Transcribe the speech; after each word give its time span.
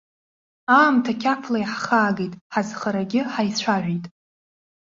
Аамҭа 0.77 1.13
қьафла 1.21 1.57
иаҳхаагеит, 1.59 2.33
ҳазхарагьы 2.53 3.21
ҳаицәажәеит. 3.33 4.05